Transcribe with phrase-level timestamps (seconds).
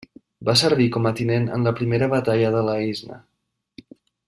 [0.47, 3.21] Va servir com a tinent en la primera batalla de l'Aisne.